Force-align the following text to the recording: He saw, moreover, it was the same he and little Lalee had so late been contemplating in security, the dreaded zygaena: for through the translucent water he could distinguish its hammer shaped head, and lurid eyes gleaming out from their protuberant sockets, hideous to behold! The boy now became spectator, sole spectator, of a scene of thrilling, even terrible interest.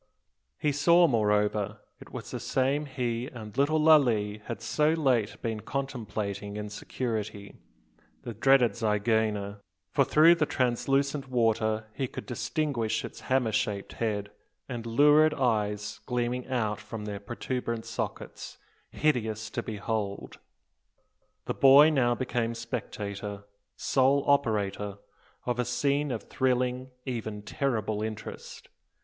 He 0.57 0.71
saw, 0.71 1.05
moreover, 1.07 1.77
it 1.99 2.11
was 2.11 2.31
the 2.31 2.39
same 2.39 2.87
he 2.87 3.27
and 3.27 3.55
little 3.55 3.79
Lalee 3.79 4.39
had 4.45 4.59
so 4.59 4.93
late 4.93 5.39
been 5.43 5.59
contemplating 5.59 6.57
in 6.57 6.71
security, 6.71 7.59
the 8.23 8.33
dreaded 8.33 8.71
zygaena: 8.75 9.59
for 9.91 10.03
through 10.03 10.33
the 10.33 10.47
translucent 10.47 11.29
water 11.29 11.85
he 11.93 12.07
could 12.07 12.25
distinguish 12.25 13.05
its 13.05 13.19
hammer 13.19 13.51
shaped 13.51 13.93
head, 13.93 14.31
and 14.67 14.87
lurid 14.87 15.35
eyes 15.35 15.99
gleaming 16.07 16.47
out 16.47 16.79
from 16.79 17.05
their 17.05 17.19
protuberant 17.19 17.85
sockets, 17.85 18.57
hideous 18.89 19.51
to 19.51 19.61
behold! 19.61 20.39
The 21.45 21.53
boy 21.53 21.91
now 21.91 22.15
became 22.15 22.55
spectator, 22.55 23.43
sole 23.75 24.23
spectator, 24.23 24.97
of 25.45 25.59
a 25.59 25.63
scene 25.65 26.09
of 26.09 26.23
thrilling, 26.23 26.89
even 27.05 27.43
terrible 27.43 28.01
interest. 28.01 28.67